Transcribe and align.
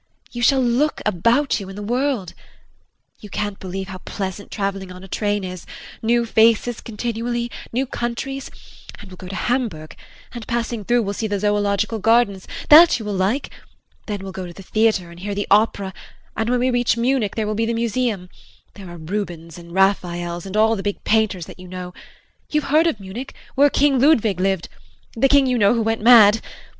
You 0.31 0.41
shall 0.41 0.63
look 0.63 0.99
about 1.05 1.59
you 1.59 1.69
in 1.69 1.75
the 1.75 1.83
world. 1.83 2.33
You 3.19 3.29
can't 3.29 3.59
believe 3.59 3.89
how 3.89 3.99
pleasant 3.99 4.49
traveling 4.49 4.91
on 4.91 5.03
a 5.03 5.07
train 5.07 5.43
is 5.43 5.67
new 6.01 6.25
faces 6.25 6.81
continually, 6.81 7.51
new 7.71 7.85
countries 7.85 8.49
and 8.97 9.11
we'll 9.11 9.17
go 9.17 9.27
to 9.27 9.35
Hamburg 9.35 9.95
and 10.33 10.47
passing 10.47 10.83
through 10.83 11.03
we'll 11.03 11.13
see 11.13 11.27
the 11.27 11.39
zoological 11.39 11.99
gardens 11.99 12.47
that 12.69 12.97
you 12.97 13.05
will 13.05 13.13
like 13.13 13.51
then 14.07 14.21
we'll 14.23 14.31
go 14.31 14.47
to 14.47 14.53
the 14.53 14.63
theatre 14.63 15.11
and 15.11 15.19
hear 15.19 15.35
the 15.35 15.45
opera 15.51 15.93
and 16.35 16.49
when 16.49 16.61
we 16.61 16.71
reach 16.71 16.97
Munich 16.97 17.35
there 17.35 17.45
will 17.45 17.53
be 17.53 17.67
the 17.67 17.71
museum 17.75 18.27
there 18.73 18.89
are 18.89 18.97
Rubins 18.97 19.59
and 19.59 19.71
Raphaels 19.71 20.47
and 20.47 20.57
all 20.57 20.75
the 20.75 20.81
big 20.81 21.03
painters 21.03 21.45
that 21.45 21.59
you 21.59 21.67
know 21.67 21.93
you 22.49 22.61
have 22.61 22.71
heard 22.71 22.87
of 22.87 22.99
Munich 22.99 23.35
where 23.53 23.69
King 23.69 23.99
Ludwig 23.99 24.39
lived 24.39 24.67
the 25.15 25.29
King, 25.29 25.45
you 25.45 25.59
know, 25.59 25.75
who 25.75 25.83
went 25.83 26.01
mad. 26.01 26.41